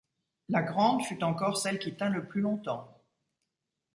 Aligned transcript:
La 0.49 0.63
Grande 0.63 1.03
fut 1.03 1.23
encore 1.23 1.57
celle 1.57 1.77
qui 1.77 1.95
tint 1.95 2.09
le 2.09 2.25
plus 2.27 2.41
longtemps. 2.41 2.89